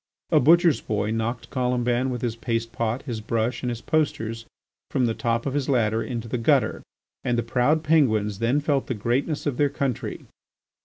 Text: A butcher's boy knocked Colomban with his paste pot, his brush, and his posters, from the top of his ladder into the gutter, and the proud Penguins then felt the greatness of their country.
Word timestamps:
A 0.31 0.39
butcher's 0.39 0.81
boy 0.81 1.11
knocked 1.11 1.51
Colomban 1.51 2.09
with 2.09 2.23
his 2.23 2.35
paste 2.35 2.71
pot, 2.71 3.03
his 3.03 3.21
brush, 3.21 3.61
and 3.61 3.69
his 3.69 3.81
posters, 3.81 4.47
from 4.89 5.05
the 5.05 5.13
top 5.13 5.45
of 5.45 5.53
his 5.53 5.69
ladder 5.69 6.01
into 6.01 6.27
the 6.27 6.39
gutter, 6.39 6.81
and 7.23 7.37
the 7.37 7.43
proud 7.43 7.83
Penguins 7.83 8.39
then 8.39 8.61
felt 8.61 8.87
the 8.87 8.95
greatness 8.95 9.45
of 9.45 9.57
their 9.57 9.69
country. 9.69 10.25